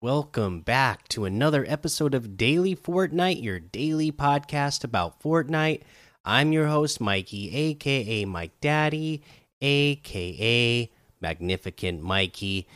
welcome 0.00 0.60
back 0.60 1.08
to 1.08 1.24
another 1.24 1.64
episode 1.66 2.14
of 2.14 2.36
Daily 2.36 2.76
Fortnite, 2.76 3.42
your 3.42 3.58
daily 3.58 4.12
podcast 4.12 4.84
about 4.84 5.20
Fortnite. 5.20 5.82
I'm 6.24 6.52
your 6.52 6.68
host, 6.68 7.00
Mikey, 7.00 7.52
aka 7.52 8.24
Mike 8.24 8.60
Daddy, 8.60 9.24
aka 9.60 10.88
Magnificent 11.20 12.00
Mikey. 12.00 12.68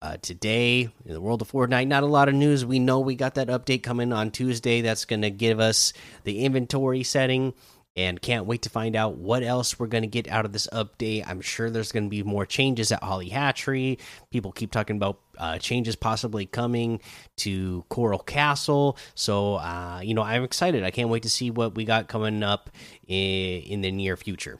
Uh, 0.00 0.16
today, 0.22 0.88
in 1.04 1.12
the 1.12 1.20
world 1.20 1.42
of 1.42 1.50
Fortnite, 1.50 1.88
not 1.88 2.04
a 2.04 2.06
lot 2.06 2.28
of 2.28 2.34
news. 2.34 2.64
We 2.64 2.78
know 2.78 3.00
we 3.00 3.16
got 3.16 3.34
that 3.34 3.48
update 3.48 3.82
coming 3.82 4.12
on 4.12 4.30
Tuesday 4.30 4.82
that's 4.82 5.04
going 5.04 5.22
to 5.22 5.30
give 5.30 5.58
us 5.58 5.92
the 6.22 6.44
inventory 6.44 7.02
setting 7.02 7.54
and 7.96 8.20
can't 8.20 8.46
wait 8.46 8.62
to 8.62 8.70
find 8.70 8.96
out 8.96 9.16
what 9.16 9.42
else 9.42 9.78
we're 9.78 9.86
going 9.86 10.02
to 10.02 10.08
get 10.08 10.28
out 10.28 10.44
of 10.44 10.52
this 10.52 10.66
update. 10.72 11.24
I'm 11.26 11.40
sure 11.40 11.68
there's 11.68 11.92
going 11.92 12.04
to 12.04 12.10
be 12.10 12.22
more 12.22 12.46
changes 12.46 12.90
at 12.90 13.02
Holly 13.02 13.28
Hatchery. 13.28 13.98
People 14.30 14.52
keep 14.52 14.70
talking 14.70 14.96
about 14.96 15.20
uh, 15.36 15.58
changes 15.58 15.94
possibly 15.94 16.46
coming 16.46 17.00
to 17.38 17.84
Coral 17.90 18.18
Castle. 18.18 18.96
So, 19.14 19.56
uh, 19.56 20.00
you 20.02 20.14
know, 20.14 20.22
I'm 20.22 20.44
excited. 20.44 20.84
I 20.84 20.90
can't 20.90 21.10
wait 21.10 21.24
to 21.24 21.30
see 21.30 21.50
what 21.50 21.74
we 21.74 21.84
got 21.84 22.08
coming 22.08 22.42
up 22.42 22.70
in, 23.06 23.62
in 23.62 23.80
the 23.82 23.92
near 23.92 24.16
future. 24.16 24.58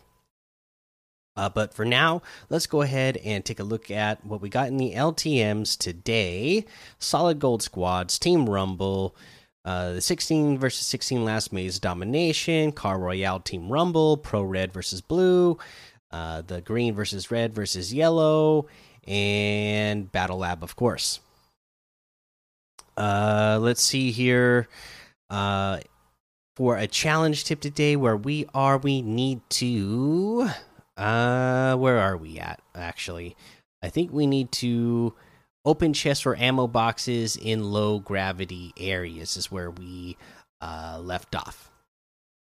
Uh, 1.34 1.48
but 1.48 1.72
for 1.72 1.86
now, 1.86 2.20
let's 2.50 2.66
go 2.66 2.82
ahead 2.82 3.16
and 3.18 3.44
take 3.44 3.58
a 3.58 3.64
look 3.64 3.90
at 3.90 4.24
what 4.24 4.42
we 4.42 4.50
got 4.50 4.68
in 4.68 4.76
the 4.76 4.92
LTMs 4.92 5.78
today. 5.78 6.66
Solid 6.98 7.38
Gold 7.38 7.62
Squads, 7.62 8.18
Team 8.18 8.48
Rumble, 8.48 9.16
uh, 9.64 9.92
the 9.92 10.00
16 10.00 10.58
versus 10.58 10.86
16 10.86 11.24
last 11.24 11.52
maze 11.52 11.78
domination, 11.78 12.72
Car 12.72 12.98
Royale 12.98 13.40
Team 13.40 13.68
Rumble, 13.68 14.16
Pro 14.16 14.42
Red 14.42 14.72
versus 14.72 15.00
Blue, 15.00 15.58
uh, 16.10 16.42
the 16.42 16.60
green 16.60 16.94
versus 16.94 17.30
red 17.30 17.54
versus 17.54 17.94
yellow, 17.94 18.66
and 19.06 20.10
Battle 20.10 20.38
Lab, 20.38 20.62
of 20.62 20.76
course. 20.76 21.20
Uh, 22.96 23.58
let's 23.60 23.82
see 23.82 24.10
here. 24.10 24.68
Uh, 25.30 25.78
for 26.54 26.76
a 26.76 26.86
challenge 26.86 27.44
tip 27.44 27.60
today, 27.60 27.96
where 27.96 28.16
we 28.16 28.46
are, 28.52 28.76
we 28.76 29.00
need 29.00 29.40
to. 29.48 30.50
Uh, 30.96 31.74
where 31.76 31.98
are 31.98 32.16
we 32.16 32.38
at? 32.38 32.60
Actually, 32.74 33.34
I 33.82 33.88
think 33.88 34.12
we 34.12 34.26
need 34.26 34.52
to 34.52 35.14
open 35.64 35.92
chests 35.92 36.26
or 36.26 36.36
ammo 36.36 36.66
boxes 36.66 37.36
in 37.36 37.64
low 37.64 37.98
gravity 37.98 38.72
areas 38.76 39.36
is 39.36 39.50
where 39.50 39.70
we 39.70 40.16
uh, 40.60 40.98
left 41.00 41.34
off. 41.34 41.70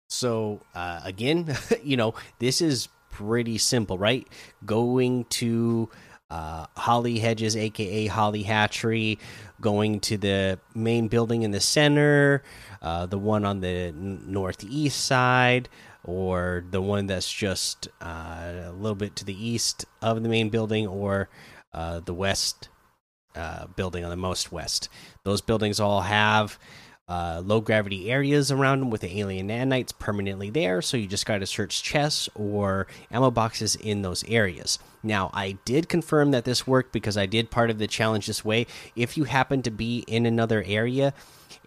So 0.08 0.60
uh, 0.74 1.00
again, 1.04 1.56
you 1.82 1.96
know, 1.96 2.14
this 2.38 2.60
is 2.60 2.88
pretty 3.10 3.58
simple, 3.58 3.98
right? 3.98 4.26
Going 4.64 5.24
to 5.26 5.88
uh, 6.30 6.66
Holly 6.76 7.18
Hedges, 7.18 7.56
aka 7.56 8.06
Holly 8.06 8.42
Hatchery, 8.42 9.18
going 9.60 10.00
to 10.00 10.16
the 10.16 10.58
main 10.74 11.08
building 11.08 11.42
in 11.42 11.50
the 11.50 11.60
center, 11.60 12.42
uh, 12.82 13.06
the 13.06 13.18
one 13.18 13.44
on 13.44 13.60
the 13.60 13.92
northeast 13.92 15.04
side, 15.04 15.68
or 16.02 16.64
the 16.70 16.82
one 16.82 17.06
that's 17.06 17.30
just 17.32 17.88
uh, 18.00 18.52
a 18.64 18.72
little 18.72 18.96
bit 18.96 19.16
to 19.16 19.24
the 19.24 19.46
east 19.46 19.84
of 20.02 20.22
the 20.22 20.28
main 20.28 20.48
building, 20.48 20.86
or 20.86 21.28
uh, 21.72 22.00
the 22.00 22.14
west 22.14 22.68
uh, 23.34 23.66
building 23.76 24.04
on 24.04 24.10
the 24.10 24.16
most 24.16 24.52
west. 24.52 24.88
Those 25.24 25.40
buildings 25.40 25.80
all 25.80 26.02
have 26.02 26.58
uh, 27.06 27.42
low 27.44 27.60
gravity 27.60 28.10
areas 28.10 28.50
around 28.50 28.80
them 28.80 28.90
with 28.90 29.02
the 29.02 29.20
alien 29.20 29.48
nanites 29.48 29.96
permanently 29.98 30.48
there. 30.50 30.80
So 30.80 30.96
you 30.96 31.06
just 31.06 31.26
got 31.26 31.38
to 31.38 31.46
search 31.46 31.82
chests 31.82 32.28
or 32.34 32.86
ammo 33.10 33.30
boxes 33.30 33.76
in 33.76 34.02
those 34.02 34.24
areas. 34.24 34.78
Now, 35.02 35.30
I 35.34 35.58
did 35.66 35.88
confirm 35.88 36.30
that 36.30 36.44
this 36.44 36.66
worked 36.66 36.92
because 36.92 37.18
I 37.18 37.26
did 37.26 37.50
part 37.50 37.68
of 37.68 37.78
the 37.78 37.86
challenge 37.86 38.26
this 38.26 38.44
way. 38.44 38.66
If 38.96 39.18
you 39.18 39.24
happen 39.24 39.60
to 39.62 39.70
be 39.70 40.04
in 40.06 40.24
another 40.24 40.62
area 40.66 41.12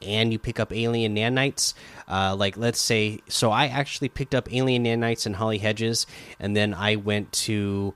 and 0.02 0.32
you 0.32 0.40
pick 0.40 0.60
up 0.60 0.74
alien 0.74 1.16
nanites, 1.16 1.76
uh, 2.08 2.36
like 2.36 2.58
let's 2.58 2.82
say, 2.82 3.20
so 3.28 3.52
I 3.52 3.68
actually 3.68 4.10
picked 4.10 4.34
up 4.34 4.52
alien 4.52 4.86
nanites 4.86 5.28
and 5.28 5.36
holly 5.36 5.60
hedges, 5.60 6.08
and 6.40 6.56
then 6.56 6.74
I 6.74 6.96
went 6.96 7.32
to 7.34 7.94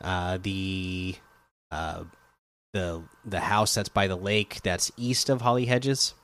uh, 0.00 0.38
the 0.40 1.16
uh, 1.70 2.04
the 2.72 3.02
the 3.24 3.40
house 3.40 3.74
that's 3.74 3.88
by 3.88 4.06
the 4.06 4.16
lake 4.16 4.60
that's 4.62 4.92
east 4.96 5.28
of 5.28 5.40
Holly 5.40 5.66
Hedges. 5.66 6.14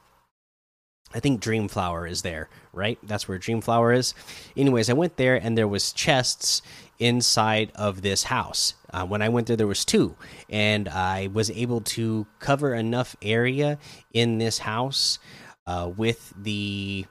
I 1.15 1.21
think 1.21 1.41
Dreamflower 1.41 2.11
is 2.11 2.23
there, 2.23 2.49
right? 2.73 2.99
That's 3.05 3.29
where 3.29 3.39
Dreamflower 3.39 3.97
is. 3.97 4.15
Anyways, 4.57 4.91
I 4.91 4.95
went 4.95 5.17
there 5.17 5.37
and 5.37 5.57
there 5.57 5.69
was 5.69 5.93
chests 5.93 6.61
inside 6.99 7.71
of 7.77 8.03
this 8.03 8.25
house. 8.25 8.75
Uh, 8.93 9.07
when 9.07 9.23
I 9.23 9.29
went 9.29 9.47
there, 9.47 9.57
there 9.57 9.67
was 9.69 9.85
two, 9.85 10.17
and 10.51 10.89
I 10.89 11.29
was 11.33 11.51
able 11.51 11.83
to 11.83 12.27
cover 12.41 12.75
enough 12.75 13.15
area 13.23 13.79
in 14.13 14.39
this 14.39 14.59
house 14.59 15.21
uh, 15.67 15.91
with 15.97 16.33
the 16.37 17.07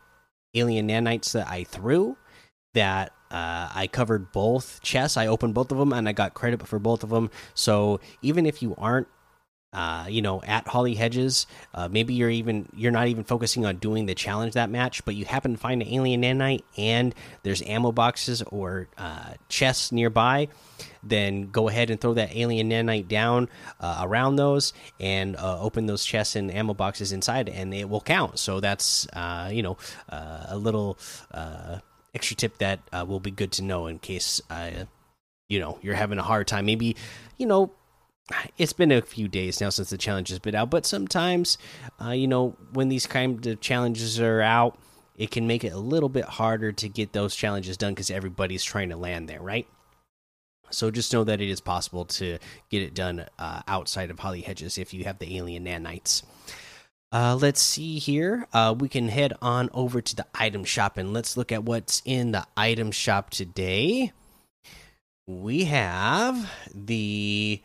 alien 0.53 0.89
nanites 0.89 1.31
that 1.31 1.47
I 1.47 1.63
threw 1.63 2.17
that 2.73 3.13
uh, 3.31 3.69
I 3.73 3.87
covered 3.87 4.31
both 4.31 4.81
chests. 4.81 5.17
I 5.17 5.27
opened 5.27 5.53
both 5.53 5.71
of 5.71 5.77
them, 5.77 5.93
and 5.93 6.07
I 6.07 6.11
got 6.11 6.33
credit 6.33 6.65
for 6.67 6.79
both 6.79 7.03
of 7.03 7.09
them. 7.09 7.29
So 7.53 7.99
even 8.21 8.45
if 8.45 8.61
you 8.61 8.75
aren't 8.77 9.07
uh, 9.73 10.05
you 10.07 10.21
know, 10.21 10.41
at 10.43 10.67
Holly 10.67 10.95
Hedges. 10.95 11.47
Uh, 11.73 11.87
maybe 11.87 12.13
you're 12.13 12.29
even 12.29 12.69
you're 12.75 12.91
not 12.91 13.07
even 13.07 13.23
focusing 13.23 13.65
on 13.65 13.77
doing 13.77 14.05
the 14.05 14.15
challenge 14.15 14.53
that 14.53 14.69
match, 14.69 15.03
but 15.05 15.15
you 15.15 15.25
happen 15.25 15.53
to 15.53 15.57
find 15.57 15.81
an 15.81 15.87
alien 15.87 16.21
nanite 16.21 16.63
and 16.77 17.15
there's 17.41 17.61
ammo 17.63 17.91
boxes 17.91 18.41
or 18.43 18.87
uh, 18.97 19.33
chests 19.49 19.91
nearby. 19.91 20.47
Then 21.01 21.49
go 21.49 21.67
ahead 21.67 21.89
and 21.89 21.99
throw 21.99 22.13
that 22.13 22.35
alien 22.35 22.69
nanite 22.69 23.07
down 23.07 23.49
uh, 23.79 24.01
around 24.03 24.35
those 24.35 24.73
and 24.99 25.35
uh, 25.35 25.59
open 25.59 25.85
those 25.85 26.05
chests 26.05 26.35
and 26.35 26.53
ammo 26.53 26.73
boxes 26.73 27.11
inside, 27.11 27.49
and 27.49 27.73
it 27.73 27.89
will 27.89 28.01
count. 28.01 28.39
So 28.39 28.59
that's 28.59 29.07
uh, 29.13 29.49
you 29.51 29.63
know 29.63 29.77
a 30.09 30.57
little 30.57 30.97
extra 32.13 32.35
tip 32.35 32.59
that 32.59 32.79
will 33.07 33.19
be 33.19 33.31
good 33.31 33.51
to 33.53 33.63
know 33.63 33.87
in 33.87 33.99
case 33.99 34.41
you 35.49 35.59
know 35.59 35.77
you're 35.81 35.95
having 35.95 36.19
a 36.19 36.23
hard 36.23 36.47
time. 36.47 36.65
Maybe 36.65 36.95
you 37.37 37.45
know 37.45 37.71
it's 38.57 38.73
been 38.73 38.91
a 38.91 39.01
few 39.01 39.27
days 39.27 39.59
now 39.59 39.69
since 39.69 39.89
the 39.89 39.97
challenge 39.97 40.29
has 40.29 40.39
been 40.39 40.55
out, 40.55 40.69
but 40.69 40.85
sometimes, 40.85 41.57
uh, 42.03 42.11
you 42.11 42.27
know, 42.27 42.55
when 42.71 42.89
these 42.89 43.05
kind 43.05 43.45
of 43.45 43.59
challenges 43.59 44.19
are 44.19 44.41
out, 44.41 44.77
it 45.15 45.31
can 45.31 45.45
make 45.45 45.63
it 45.63 45.73
a 45.73 45.77
little 45.77 46.09
bit 46.09 46.25
harder 46.25 46.71
to 46.71 46.89
get 46.89 47.13
those 47.13 47.35
challenges 47.35 47.77
done 47.77 47.93
because 47.93 48.09
everybody's 48.09 48.63
trying 48.63 48.89
to 48.89 48.97
land 48.97 49.27
there, 49.27 49.41
right? 49.41 49.67
So 50.71 50.89
just 50.89 51.13
know 51.13 51.23
that 51.23 51.39
it 51.39 51.49
is 51.49 51.61
possible 51.61 52.05
to 52.05 52.39
get 52.69 52.81
it 52.81 52.95
done 52.95 53.25
uh, 53.37 53.61
outside 53.67 54.09
of 54.09 54.19
Holly 54.19 54.41
Hedges 54.41 54.77
if 54.77 54.93
you 54.93 55.03
have 55.03 55.19
the 55.19 55.37
alien 55.37 55.65
nanites. 55.65 56.23
Uh, 57.11 57.37
let's 57.39 57.61
see 57.61 57.99
here. 57.99 58.47
Uh, 58.53 58.73
we 58.77 58.89
can 58.89 59.07
head 59.07 59.33
on 59.39 59.69
over 59.71 60.01
to 60.01 60.15
the 60.15 60.25
item 60.33 60.63
shop 60.63 60.97
and 60.97 61.13
let's 61.13 61.37
look 61.37 61.51
at 61.51 61.63
what's 61.63 62.01
in 62.05 62.31
the 62.31 62.47
item 62.57 62.91
shop 62.91 63.29
today. 63.29 64.11
We 65.27 65.65
have 65.65 66.51
the 66.73 67.61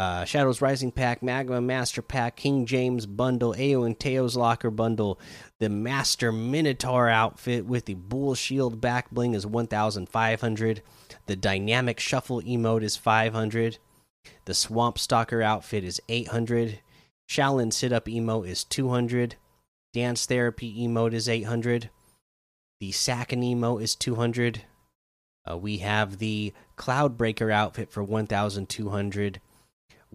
uh, 0.00 0.24
Shadows 0.24 0.62
Rising 0.62 0.92
Pack, 0.92 1.22
Magma 1.22 1.60
Master 1.60 2.00
Pack, 2.00 2.36
King 2.36 2.64
James 2.64 3.04
Bundle, 3.04 3.54
Ao 3.58 3.82
and 3.82 3.98
Teo's 3.98 4.34
Locker 4.34 4.70
Bundle, 4.70 5.20
the 5.58 5.68
Master 5.68 6.32
Minotaur 6.32 7.10
outfit 7.10 7.66
with 7.66 7.84
the 7.84 7.92
Bull 7.92 8.34
Shield 8.34 8.80
back 8.80 9.10
bling 9.10 9.34
is 9.34 9.46
1,500. 9.46 10.82
The 11.26 11.36
Dynamic 11.36 12.00
Shuffle 12.00 12.40
emote 12.40 12.82
is 12.82 12.96
500. 12.96 13.76
The 14.46 14.54
Swamp 14.54 14.98
Stalker 14.98 15.42
outfit 15.42 15.84
is 15.84 16.00
800. 16.08 16.80
Shaolin 17.28 17.70
Sit 17.70 17.92
Up 17.92 18.06
emote 18.06 18.48
is 18.48 18.64
200. 18.64 19.36
Dance 19.92 20.24
Therapy 20.24 20.78
emote 20.78 21.12
is 21.12 21.28
800. 21.28 21.90
The 22.80 22.92
Sacken 22.92 23.44
emote 23.44 23.82
is 23.82 23.94
200. 23.96 24.62
Uh, 25.46 25.58
we 25.58 25.78
have 25.78 26.16
the 26.16 26.54
Cloudbreaker 26.78 27.52
outfit 27.52 27.92
for 27.92 28.02
1,200 28.02 29.42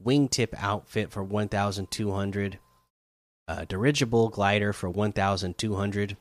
wingtip 0.04 0.54
outfit 0.58 1.12
for 1.12 1.24
1200 1.24 2.60
uh, 3.48 3.66
dirigible 3.66 4.30
glider 4.30 4.74
for 4.74 4.90
1200 4.90 6.18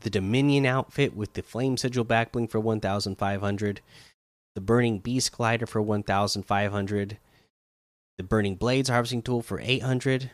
the 0.00 0.10
dominion 0.10 0.66
outfit 0.66 1.14
with 1.16 1.34
the 1.34 1.42
flame 1.42 1.76
sigil 1.76 2.04
backbling 2.04 2.50
for 2.50 2.60
1500 2.60 3.80
the 4.54 4.60
burning 4.60 4.98
beast 4.98 5.32
glider 5.32 5.66
for 5.66 5.80
1500 5.80 7.18
the 8.18 8.22
burning 8.22 8.56
blades 8.56 8.88
harvesting 8.88 9.22
tool 9.22 9.42
for 9.42 9.60
800 9.60 10.30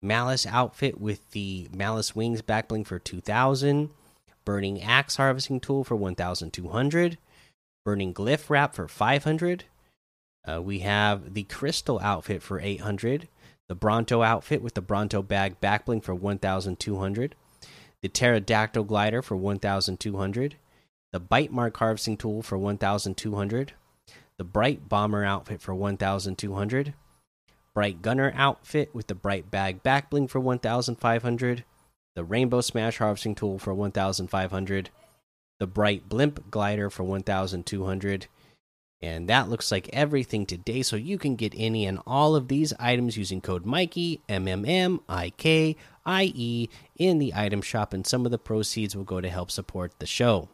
malice 0.00 0.46
outfit 0.46 1.00
with 1.00 1.30
the 1.32 1.68
malice 1.72 2.16
wings 2.16 2.42
backbling 2.42 2.86
for 2.86 2.98
2000 2.98 3.90
burning 4.44 4.82
axe 4.82 5.16
harvesting 5.16 5.60
tool 5.60 5.84
for 5.84 5.96
1200 5.96 7.18
burning 7.84 8.14
glyph 8.14 8.50
wrap 8.50 8.74
for 8.74 8.88
500 8.88 9.64
uh, 10.46 10.60
we 10.60 10.80
have 10.80 11.34
the 11.34 11.44
Crystal 11.44 12.00
outfit 12.00 12.42
for 12.42 12.60
800, 12.60 13.28
the 13.68 13.74
Bronto 13.74 14.22
outfit 14.22 14.62
with 14.62 14.74
the 14.74 14.80
Bronto 14.80 15.22
bag 15.22 15.60
backbling 15.60 16.02
for 16.02 16.14
1,200, 16.14 17.34
the 18.00 18.08
Pterodactyl 18.08 18.84
glider 18.84 19.22
for 19.22 19.36
1,200, 19.36 20.56
the 21.12 21.20
Bite 21.20 21.52
Mark 21.52 21.76
harvesting 21.76 22.16
tool 22.16 22.42
for 22.42 22.58
1,200, 22.58 23.72
the 24.38 24.44
Brite 24.44 24.88
Bomber 24.88 25.24
outfit 25.24 25.60
for 25.60 25.74
1,200, 25.74 26.94
Brite 27.74 28.02
Gunner 28.02 28.32
outfit 28.34 28.94
with 28.94 29.06
the 29.06 29.14
Brite 29.14 29.50
Bag 29.50 29.82
backbling 29.82 30.28
for 30.28 30.40
1,500, 30.40 31.64
the 32.14 32.24
Rainbow 32.24 32.60
Smash 32.60 32.98
harvesting 32.98 33.34
tool 33.34 33.58
for 33.58 33.72
1,500, 33.72 34.90
the 35.58 35.66
Bright 35.66 36.08
Blimp 36.08 36.50
glider 36.50 36.90
for 36.90 37.04
1,200. 37.04 38.26
And 39.02 39.28
that 39.28 39.48
looks 39.48 39.72
like 39.72 39.90
everything 39.92 40.46
today. 40.46 40.82
So 40.82 40.94
you 40.94 41.18
can 41.18 41.34
get 41.34 41.54
any 41.56 41.86
and 41.86 41.98
all 42.06 42.36
of 42.36 42.46
these 42.46 42.72
items 42.78 43.16
using 43.16 43.40
code 43.40 43.66
Mikey, 43.66 44.20
M 44.28 44.46
M 44.46 44.64
M 44.64 45.00
I 45.08 45.30
K 45.30 45.76
I 46.06 46.32
E, 46.34 46.68
in 46.96 47.18
the 47.18 47.34
item 47.34 47.62
shop. 47.62 47.92
And 47.92 48.06
some 48.06 48.24
of 48.24 48.30
the 48.30 48.38
proceeds 48.38 48.94
will 48.94 49.02
go 49.04 49.20
to 49.20 49.28
help 49.28 49.50
support 49.50 49.98
the 49.98 50.06
show. 50.06 50.48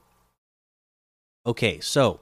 Okay, 1.46 1.78
so 1.80 2.20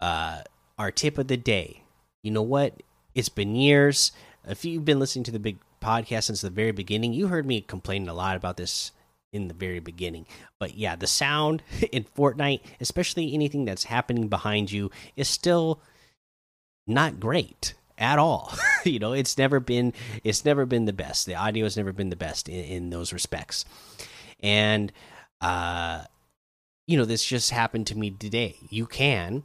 uh, 0.00 0.42
our 0.78 0.90
tip 0.90 1.16
of 1.16 1.28
the 1.28 1.36
day. 1.38 1.82
You 2.22 2.30
know 2.30 2.42
what? 2.42 2.82
It's 3.14 3.28
been 3.28 3.54
years. 3.54 4.12
If 4.46 4.64
you've 4.64 4.84
been 4.84 4.98
listening 4.98 5.24
to 5.24 5.30
the 5.30 5.38
big 5.38 5.58
podcast 5.80 6.24
since 6.24 6.42
the 6.42 6.50
very 6.50 6.72
beginning, 6.72 7.12
you 7.14 7.28
heard 7.28 7.46
me 7.46 7.60
complaining 7.60 8.08
a 8.08 8.14
lot 8.14 8.36
about 8.36 8.56
this 8.56 8.92
in 9.34 9.48
the 9.48 9.54
very 9.54 9.80
beginning. 9.80 10.26
But 10.58 10.76
yeah, 10.76 10.96
the 10.96 11.06
sound 11.06 11.62
in 11.92 12.04
Fortnite, 12.04 12.60
especially 12.80 13.34
anything 13.34 13.64
that's 13.64 13.84
happening 13.84 14.28
behind 14.28 14.70
you, 14.72 14.90
is 15.16 15.28
still 15.28 15.82
not 16.86 17.20
great 17.20 17.74
at 17.98 18.18
all. 18.18 18.52
you 18.84 18.98
know, 18.98 19.12
it's 19.12 19.36
never 19.36 19.60
been 19.60 19.92
it's 20.22 20.44
never 20.44 20.64
been 20.66 20.84
the 20.84 20.92
best. 20.92 21.26
The 21.26 21.34
audio 21.34 21.64
has 21.64 21.76
never 21.76 21.92
been 21.92 22.10
the 22.10 22.16
best 22.16 22.48
in, 22.48 22.64
in 22.64 22.90
those 22.90 23.12
respects. 23.12 23.64
And 24.40 24.92
uh 25.40 26.04
you 26.86 26.98
know, 26.98 27.04
this 27.06 27.24
just 27.24 27.50
happened 27.50 27.86
to 27.88 27.98
me 27.98 28.10
today. 28.10 28.56
You 28.68 28.84
can 28.86 29.44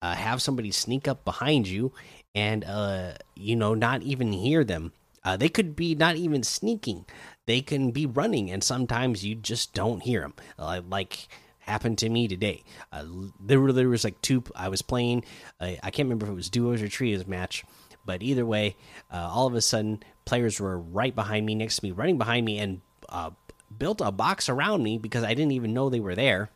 uh, 0.00 0.14
have 0.14 0.40
somebody 0.40 0.70
sneak 0.70 1.06
up 1.06 1.22
behind 1.24 1.68
you 1.68 1.92
and 2.34 2.64
uh 2.64 3.12
you 3.36 3.54
know 3.54 3.74
not 3.74 4.02
even 4.02 4.32
hear 4.32 4.64
them 4.64 4.92
uh, 5.24 5.36
they 5.36 5.48
could 5.48 5.76
be 5.76 5.94
not 5.94 6.16
even 6.16 6.42
sneaking 6.42 7.04
they 7.46 7.60
can 7.60 7.90
be 7.90 8.06
running 8.06 8.50
and 8.50 8.62
sometimes 8.62 9.24
you 9.24 9.34
just 9.34 9.74
don't 9.74 10.02
hear 10.02 10.20
them 10.20 10.34
uh, 10.58 10.80
like 10.88 11.28
happened 11.60 11.98
to 11.98 12.08
me 12.08 12.26
today 12.26 12.62
uh, 12.92 13.04
there, 13.40 13.60
were, 13.60 13.72
there 13.72 13.88
was 13.88 14.04
like 14.04 14.20
two 14.20 14.42
i 14.56 14.68
was 14.68 14.82
playing 14.82 15.24
uh, 15.60 15.72
i 15.82 15.90
can't 15.90 16.06
remember 16.06 16.26
if 16.26 16.32
it 16.32 16.36
was 16.36 16.50
duos 16.50 16.82
or 16.82 16.88
trios 16.88 17.26
match 17.26 17.64
but 18.04 18.22
either 18.22 18.44
way 18.44 18.76
uh, 19.12 19.28
all 19.30 19.46
of 19.46 19.54
a 19.54 19.60
sudden 19.60 20.02
players 20.24 20.60
were 20.60 20.78
right 20.78 21.14
behind 21.14 21.46
me 21.46 21.54
next 21.54 21.76
to 21.76 21.84
me 21.84 21.92
running 21.92 22.18
behind 22.18 22.44
me 22.44 22.58
and 22.58 22.80
uh, 23.08 23.30
built 23.76 24.00
a 24.00 24.10
box 24.10 24.48
around 24.48 24.82
me 24.82 24.98
because 24.98 25.22
i 25.24 25.34
didn't 25.34 25.52
even 25.52 25.72
know 25.72 25.88
they 25.88 26.00
were 26.00 26.14
there 26.14 26.50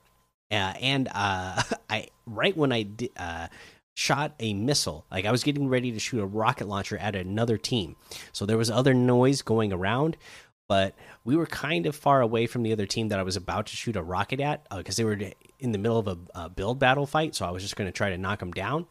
and 0.50 1.08
i 1.14 2.08
right 2.26 2.56
when 2.56 2.72
i 2.72 2.82
did 2.82 3.10
shot 3.96 4.34
a 4.38 4.52
missile. 4.52 5.06
Like 5.10 5.24
I 5.24 5.32
was 5.32 5.42
getting 5.42 5.68
ready 5.68 5.90
to 5.90 5.98
shoot 5.98 6.20
a 6.20 6.26
rocket 6.26 6.68
launcher 6.68 6.98
at 6.98 7.16
another 7.16 7.56
team. 7.56 7.96
So 8.30 8.44
there 8.44 8.58
was 8.58 8.70
other 8.70 8.92
noise 8.92 9.40
going 9.40 9.72
around, 9.72 10.18
but 10.68 10.94
we 11.24 11.36
were 11.36 11.46
kind 11.46 11.86
of 11.86 11.94
far 11.94 12.20
away 12.20 12.46
from 12.46 12.62
the 12.62 12.72
other 12.72 12.86
team 12.86 13.08
that 13.08 13.18
I 13.18 13.22
was 13.22 13.36
about 13.36 13.66
to 13.66 13.76
shoot 13.76 13.96
a 13.96 14.02
rocket 14.02 14.40
at 14.40 14.66
because 14.74 14.98
uh, 14.98 15.02
they 15.02 15.04
were 15.04 15.18
in 15.60 15.72
the 15.72 15.78
middle 15.78 15.98
of 15.98 16.08
a, 16.08 16.18
a 16.34 16.48
build 16.48 16.78
battle 16.78 17.06
fight. 17.06 17.34
So 17.34 17.46
I 17.46 17.50
was 17.50 17.62
just 17.62 17.76
going 17.76 17.88
to 17.88 17.92
try 17.92 18.10
to 18.10 18.18
knock 18.18 18.40
them 18.40 18.52
down. 18.52 18.86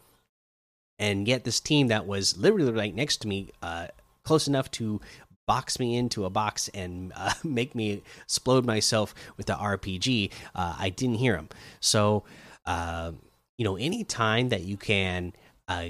And 0.97 1.27
yet 1.27 1.43
this 1.43 1.59
team 1.59 1.87
that 1.87 2.07
was 2.07 2.37
literally 2.37 2.71
right 2.71 2.95
next 2.95 3.17
to 3.17 3.27
me, 3.27 3.49
uh, 3.61 3.87
close 4.23 4.47
enough 4.47 4.71
to 4.71 5.01
box 5.45 5.79
me 5.79 5.95
into 5.97 6.25
a 6.25 6.29
box 6.29 6.69
and 6.69 7.11
uh, 7.15 7.33
make 7.43 7.75
me 7.75 8.01
explode 8.23 8.65
myself 8.65 9.13
with 9.37 9.47
the 9.47 9.53
RPG, 9.53 10.31
uh, 10.55 10.75
I 10.79 10.89
didn't 10.89 11.15
hear 11.15 11.35
them. 11.35 11.49
So 11.81 12.23
uh, 12.65 13.11
you 13.57 13.63
know, 13.63 13.77
any 13.77 14.03
time 14.03 14.49
that 14.49 14.63
you 14.63 14.77
can 14.77 15.33
uh, 15.67 15.89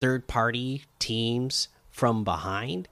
third 0.00 0.26
party 0.26 0.84
teams 0.98 1.68
from 1.90 2.24
behind, 2.24 2.88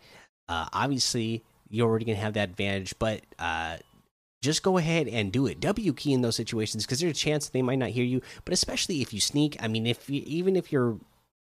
uh, 0.50 0.66
obviously 0.72 1.44
you're 1.70 1.88
already 1.88 2.04
going 2.04 2.18
to 2.18 2.22
have 2.22 2.34
that 2.34 2.50
advantage, 2.50 2.92
but 2.98 3.22
uh, 3.38 3.76
just 4.42 4.62
go 4.62 4.76
ahead 4.76 5.06
and 5.06 5.30
do 5.30 5.46
it. 5.46 5.60
W 5.60 5.92
key 5.94 6.12
in 6.12 6.22
those 6.22 6.34
situations 6.34 6.84
because 6.84 6.98
there's 6.98 7.12
a 7.12 7.14
chance 7.14 7.48
they 7.48 7.62
might 7.62 7.78
not 7.78 7.90
hear 7.90 8.04
you, 8.04 8.20
but 8.44 8.52
especially 8.52 9.00
if 9.00 9.14
you 9.14 9.20
sneak. 9.20 9.56
I 9.62 9.68
mean, 9.68 9.86
if 9.86 10.10
you, 10.10 10.22
even 10.26 10.56
if 10.56 10.72
you're 10.72 10.98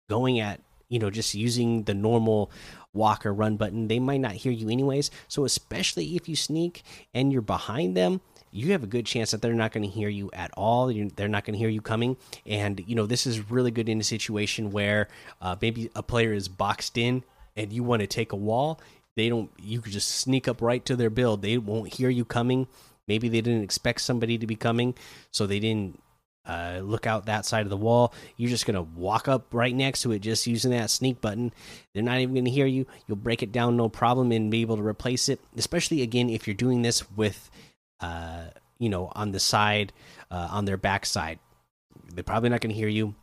going 0.10 0.40
at 0.40 0.62
you 0.88 1.00
know 1.00 1.10
just 1.10 1.34
using 1.34 1.84
the 1.84 1.94
normal 1.94 2.50
walk 2.94 3.26
or 3.26 3.34
run 3.34 3.58
button, 3.58 3.90
they 3.90 4.00
might 4.00 4.22
not 4.22 4.34
hear 4.34 4.52
you 4.54 4.70
anyways. 4.70 5.12
So 5.28 5.44
especially 5.44 6.16
if 6.16 6.30
you 6.30 6.38
sneak 6.38 6.84
and 7.14 7.34
you're 7.34 7.42
behind 7.42 7.98
them, 7.98 8.22
you 8.52 8.72
have 8.72 8.84
a 8.84 8.88
good 8.88 9.06
chance 9.06 9.32
that 9.32 9.42
they're 9.42 9.54
not 9.54 9.74
going 9.74 9.84
to 9.84 9.90
hear 9.90 10.10
you 10.10 10.30
at 10.32 10.52
all. 10.56 10.94
They're 11.16 11.28
not 11.28 11.44
going 11.44 11.56
to 11.56 11.60
hear 11.60 11.70
you 11.70 11.82
coming. 11.82 12.16
And, 12.46 12.84
you 12.86 12.96
know, 12.96 13.08
this 13.08 13.26
is 13.26 13.50
really 13.50 13.72
good 13.72 13.90
in 13.90 14.00
a 14.00 14.04
situation 14.04 14.72
where 14.72 15.08
uh, 15.42 15.56
maybe 15.60 15.90
a 15.96 16.04
player 16.04 16.34
is 16.34 16.48
boxed 16.48 16.98
in 16.98 17.24
and 17.56 17.72
you 17.72 17.84
want 17.84 18.02
to 18.02 18.08
take 18.08 18.32
a 18.32 18.38
wall. 18.38 18.80
They 19.16 19.30
don't, 19.30 19.52
you 19.62 19.82
could 19.82 19.92
just 19.92 20.10
sneak 20.10 20.48
up 20.48 20.62
right 20.62 20.84
to 20.86 20.96
their 20.96 21.10
build. 21.10 21.42
They 21.42 21.58
won't 21.58 21.94
hear 21.94 22.10
you 22.10 22.26
coming. 22.26 22.68
Maybe 23.08 23.30
they 23.30 23.42
didn't 23.42 23.64
expect 23.64 24.02
somebody 24.02 24.38
to 24.38 24.48
be 24.48 24.56
coming, 24.56 24.96
so 25.32 25.46
they 25.46 25.60
didn't 25.60 26.02
uh, 26.46 26.80
look 26.84 27.06
out 27.06 27.26
that 27.26 27.46
side 27.46 27.66
of 27.66 27.70
the 27.70 27.78
wall. 27.78 28.14
You're 28.38 28.50
just 28.50 28.66
going 28.66 28.76
to 28.76 28.82
walk 28.82 29.28
up 29.28 29.54
right 29.54 29.76
next 29.76 30.02
to 30.02 30.12
it 30.14 30.20
just 30.20 30.48
using 30.48 30.72
that 30.72 30.90
sneak 30.90 31.22
button. 31.22 31.54
They're 31.94 32.04
not 32.04 32.20
even 32.20 32.34
going 32.34 32.46
to 32.46 32.52
hear 32.52 32.66
you. 32.66 32.88
You'll 33.08 33.18
break 33.18 33.44
it 33.44 33.52
down 33.52 33.78
no 33.78 33.90
problem 33.90 34.32
and 34.32 34.50
be 34.50 34.62
able 34.62 34.78
to 34.78 34.84
replace 34.84 35.30
it, 35.30 35.40
especially 35.58 36.02
again 36.02 36.30
if 36.30 36.48
you're 36.48 36.56
doing 36.56 36.82
this 36.82 37.10
with 37.12 37.52
uh, 38.00 38.46
you 38.80 38.90
know, 38.90 39.12
on 39.16 39.32
the 39.32 39.40
side, 39.40 39.94
uh, 40.30 40.50
on 40.52 40.66
their 40.66 40.78
backside. 40.78 41.40
They're 42.14 42.24
probably 42.24 42.50
not 42.50 42.60
going 42.62 42.74
to 42.74 42.76
hear 42.76 42.90
you. 42.90 43.16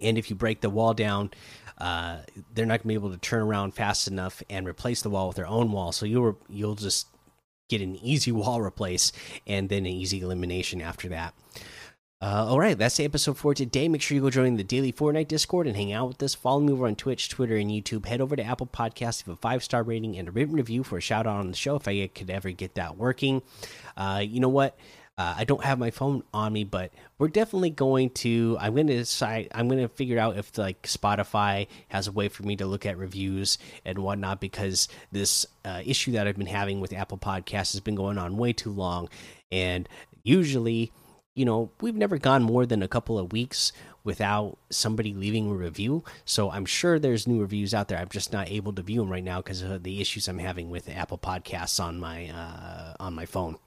And 0.00 0.18
if 0.18 0.30
you 0.30 0.36
break 0.36 0.60
the 0.60 0.70
wall 0.70 0.94
down, 0.94 1.30
uh, 1.78 2.18
they're 2.54 2.66
not 2.66 2.82
going 2.82 2.82
to 2.82 2.88
be 2.88 2.94
able 2.94 3.10
to 3.10 3.18
turn 3.18 3.42
around 3.42 3.72
fast 3.74 4.06
enough 4.06 4.42
and 4.50 4.66
replace 4.66 5.02
the 5.02 5.10
wall 5.10 5.28
with 5.28 5.36
their 5.36 5.46
own 5.46 5.72
wall. 5.72 5.92
So 5.92 6.06
you'll 6.06 6.38
you'll 6.48 6.74
just 6.74 7.08
get 7.68 7.80
an 7.80 7.96
easy 7.96 8.32
wall 8.40 8.60
replace 8.60 9.12
and 9.46 9.68
then 9.68 9.80
an 9.80 9.92
easy 9.92 10.20
elimination 10.20 10.80
after 10.80 11.08
that. 11.08 11.34
Uh, 12.22 12.44
all 12.50 12.60
right, 12.60 12.76
that's 12.76 12.98
the 12.98 13.04
episode 13.06 13.38
for 13.38 13.54
today. 13.54 13.88
Make 13.88 14.02
sure 14.02 14.14
you 14.14 14.20
go 14.20 14.28
join 14.28 14.58
the 14.58 14.62
daily 14.62 14.92
Fortnite 14.92 15.28
Discord 15.28 15.66
and 15.66 15.74
hang 15.74 15.90
out 15.90 16.08
with 16.08 16.22
us. 16.22 16.34
Follow 16.34 16.60
me 16.60 16.70
over 16.70 16.86
on 16.86 16.94
Twitch, 16.94 17.30
Twitter, 17.30 17.56
and 17.56 17.70
YouTube. 17.70 18.04
Head 18.04 18.20
over 18.20 18.36
to 18.36 18.44
Apple 18.44 18.66
Podcasts, 18.66 19.26
leave 19.26 19.38
a 19.38 19.40
five 19.40 19.64
star 19.64 19.82
rating 19.82 20.18
and 20.18 20.28
a 20.28 20.30
written 20.30 20.54
review 20.54 20.84
for 20.84 20.98
a 20.98 21.00
shout 21.00 21.26
out 21.26 21.38
on 21.38 21.50
the 21.50 21.56
show 21.56 21.76
if 21.76 21.88
I 21.88 22.08
could 22.08 22.28
ever 22.28 22.50
get 22.50 22.74
that 22.74 22.98
working. 22.98 23.40
Uh, 23.96 24.22
you 24.22 24.38
know 24.38 24.50
what? 24.50 24.76
Uh, 25.20 25.34
I 25.36 25.44
don't 25.44 25.62
have 25.64 25.78
my 25.78 25.90
phone 25.90 26.22
on 26.32 26.50
me, 26.50 26.64
but 26.64 26.92
we're 27.18 27.28
definitely 27.28 27.68
going 27.68 28.08
to. 28.08 28.56
I'm 28.58 28.74
going 28.74 28.86
to 28.86 28.96
decide. 28.96 29.48
I'm 29.54 29.68
going 29.68 29.82
to 29.82 29.88
figure 29.88 30.18
out 30.18 30.38
if 30.38 30.56
like 30.56 30.84
Spotify 30.84 31.66
has 31.88 32.08
a 32.08 32.12
way 32.12 32.30
for 32.30 32.42
me 32.42 32.56
to 32.56 32.64
look 32.64 32.86
at 32.86 32.96
reviews 32.96 33.58
and 33.84 33.98
whatnot 33.98 34.40
because 34.40 34.88
this 35.12 35.44
uh, 35.62 35.82
issue 35.84 36.12
that 36.12 36.26
I've 36.26 36.38
been 36.38 36.46
having 36.46 36.80
with 36.80 36.94
Apple 36.94 37.18
Podcasts 37.18 37.72
has 37.72 37.80
been 37.80 37.96
going 37.96 38.16
on 38.16 38.38
way 38.38 38.54
too 38.54 38.70
long, 38.70 39.10
and 39.52 39.86
usually 40.22 40.90
you 41.34 41.44
know, 41.44 41.70
we've 41.82 41.94
never 41.94 42.16
gone 42.16 42.42
more 42.42 42.64
than 42.64 42.82
a 42.82 42.88
couple 42.88 43.18
of 43.18 43.30
weeks 43.30 43.72
without 44.02 44.56
somebody 44.70 45.12
leaving 45.12 45.50
a 45.50 45.54
review. 45.54 46.02
So 46.24 46.50
I'm 46.50 46.64
sure 46.64 46.98
there's 46.98 47.26
new 47.26 47.42
reviews 47.42 47.74
out 47.74 47.88
there. 47.88 47.98
I'm 47.98 48.08
just 48.08 48.32
not 48.32 48.50
able 48.50 48.72
to 48.72 48.82
view 48.82 49.00
them 49.00 49.10
right 49.10 49.22
now 49.22 49.42
because 49.42 49.60
of 49.60 49.82
the 49.82 50.00
issues 50.00 50.28
I'm 50.28 50.38
having 50.38 50.70
with 50.70 50.88
Apple 50.88 51.18
Podcasts 51.18 51.78
on 51.78 52.00
my 52.00 52.30
uh, 52.30 52.94
on 52.98 53.12
my 53.12 53.26
phone. 53.26 53.58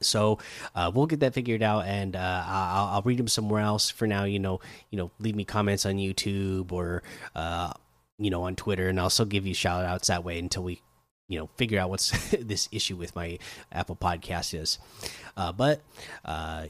So 0.00 0.38
uh, 0.74 0.90
we'll 0.94 1.06
get 1.06 1.20
that 1.20 1.34
figured 1.34 1.62
out, 1.62 1.86
and 1.86 2.16
uh, 2.16 2.44
I'll, 2.46 2.86
I'll, 2.86 3.02
read 3.02 3.18
them 3.18 3.28
somewhere 3.28 3.62
else. 3.62 3.90
For 3.90 4.06
now, 4.06 4.24
you 4.24 4.38
know, 4.38 4.60
you 4.90 4.98
know, 4.98 5.10
leave 5.18 5.36
me 5.36 5.44
comments 5.44 5.86
on 5.86 5.94
YouTube 5.94 6.72
or 6.72 7.02
uh, 7.34 7.72
you 8.18 8.30
know 8.30 8.42
on 8.42 8.56
Twitter, 8.56 8.88
and 8.88 8.98
I'll 8.98 9.06
also 9.06 9.24
give 9.24 9.46
you 9.46 9.54
shout 9.54 9.84
outs 9.84 10.08
that 10.08 10.24
way 10.24 10.38
until 10.38 10.62
we 10.62 10.82
you 11.28 11.38
know 11.38 11.48
figure 11.56 11.80
out 11.80 11.90
what's 11.90 12.30
this 12.40 12.68
issue 12.72 12.96
with 12.96 13.14
my 13.16 13.38
Apple 13.72 13.96
Podcast 13.96 14.58
is. 14.58 14.78
Uh, 15.36 15.52
but 15.52 15.82
uh, 16.24 16.66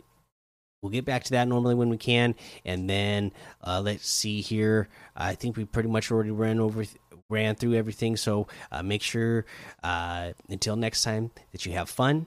we'll 0.82 0.92
get 0.92 1.04
back 1.04 1.24
to 1.24 1.32
that 1.32 1.48
normally 1.48 1.74
when 1.74 1.88
we 1.88 1.98
can, 1.98 2.34
and 2.64 2.88
then 2.88 3.32
uh, 3.64 3.80
let's 3.80 4.08
see 4.08 4.40
here. 4.40 4.88
I 5.16 5.34
think 5.34 5.56
we 5.56 5.64
pretty 5.64 5.88
much 5.88 6.10
already 6.10 6.30
ran 6.30 6.60
over 6.60 6.84
ran 7.28 7.54
through 7.54 7.74
everything. 7.74 8.16
So 8.16 8.46
uh, 8.70 8.82
make 8.82 9.02
sure 9.02 9.44
uh, 9.82 10.32
until 10.48 10.76
next 10.76 11.02
time 11.02 11.30
that 11.52 11.66
you 11.66 11.72
have 11.72 11.88
fun, 11.88 12.26